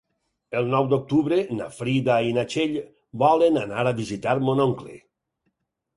El 0.59 0.69
nou 0.75 0.87
d'octubre 0.93 1.37
na 1.59 1.67
Frida 1.75 2.15
i 2.29 2.33
na 2.37 2.47
Txell 2.53 2.75
volen 3.27 3.63
anar 3.67 3.87
a 3.91 3.95
visitar 4.03 4.35
mon 4.49 4.65
oncle. 4.69 5.01